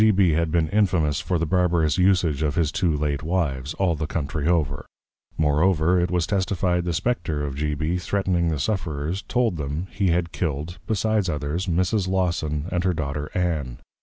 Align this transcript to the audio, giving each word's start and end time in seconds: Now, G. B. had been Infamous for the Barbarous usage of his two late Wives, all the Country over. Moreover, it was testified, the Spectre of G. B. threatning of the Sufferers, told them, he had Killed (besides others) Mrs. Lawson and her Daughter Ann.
Now, 0.01 0.05
G. 0.05 0.09
B. 0.09 0.31
had 0.31 0.49
been 0.49 0.67
Infamous 0.69 1.19
for 1.19 1.37
the 1.37 1.45
Barbarous 1.45 1.99
usage 1.99 2.41
of 2.41 2.55
his 2.55 2.71
two 2.71 2.91
late 2.97 3.21
Wives, 3.21 3.75
all 3.75 3.93
the 3.93 4.07
Country 4.07 4.47
over. 4.47 4.87
Moreover, 5.37 5.99
it 6.01 6.09
was 6.09 6.25
testified, 6.25 6.85
the 6.85 6.91
Spectre 6.93 7.43
of 7.45 7.53
G. 7.55 7.75
B. 7.75 7.97
threatning 7.99 8.45
of 8.45 8.53
the 8.53 8.59
Sufferers, 8.59 9.21
told 9.21 9.57
them, 9.57 9.85
he 9.91 10.07
had 10.07 10.31
Killed 10.31 10.79
(besides 10.87 11.29
others) 11.29 11.67
Mrs. 11.67 12.07
Lawson 12.07 12.65
and 12.71 12.83
her 12.83 12.95
Daughter 12.95 13.29
Ann. 13.35 13.77